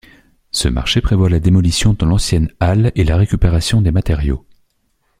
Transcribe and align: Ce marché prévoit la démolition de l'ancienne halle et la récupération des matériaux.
Ce 0.49 0.67
marché 0.67 0.99
prévoit 0.99 1.29
la 1.29 1.39
démolition 1.39 1.93
de 1.93 2.05
l'ancienne 2.07 2.49
halle 2.59 2.91
et 2.95 3.03
la 3.03 3.17
récupération 3.17 3.83
des 3.83 3.91
matériaux. 3.91 4.43